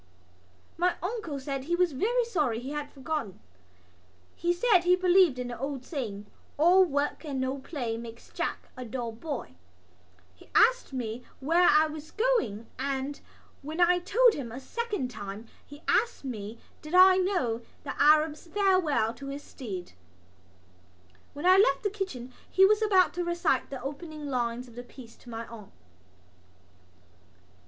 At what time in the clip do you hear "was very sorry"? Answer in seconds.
1.75-2.57